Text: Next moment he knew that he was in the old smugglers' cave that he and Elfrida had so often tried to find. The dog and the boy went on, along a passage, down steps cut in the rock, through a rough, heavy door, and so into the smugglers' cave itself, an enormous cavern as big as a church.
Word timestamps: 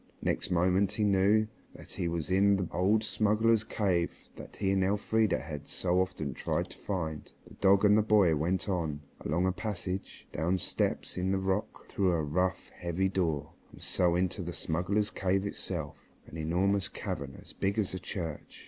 Next 0.23 0.49
moment 0.49 0.93
he 0.93 1.03
knew 1.03 1.45
that 1.75 1.91
he 1.91 2.07
was 2.07 2.31
in 2.31 2.55
the 2.55 2.67
old 2.73 3.03
smugglers' 3.03 3.63
cave 3.63 4.29
that 4.35 4.55
he 4.55 4.71
and 4.71 4.83
Elfrida 4.83 5.37
had 5.37 5.67
so 5.67 6.01
often 6.01 6.33
tried 6.33 6.71
to 6.71 6.77
find. 6.79 7.31
The 7.45 7.53
dog 7.53 7.85
and 7.85 7.95
the 7.95 8.01
boy 8.01 8.35
went 8.35 8.67
on, 8.67 9.01
along 9.19 9.45
a 9.45 9.51
passage, 9.51 10.27
down 10.31 10.57
steps 10.57 11.13
cut 11.13 11.21
in 11.21 11.31
the 11.31 11.37
rock, 11.37 11.85
through 11.87 12.13
a 12.13 12.23
rough, 12.23 12.69
heavy 12.69 13.09
door, 13.09 13.51
and 13.71 13.79
so 13.79 14.15
into 14.15 14.41
the 14.41 14.53
smugglers' 14.53 15.11
cave 15.11 15.45
itself, 15.45 16.09
an 16.25 16.35
enormous 16.35 16.87
cavern 16.87 17.37
as 17.39 17.53
big 17.53 17.77
as 17.77 17.93
a 17.93 17.99
church. 17.99 18.59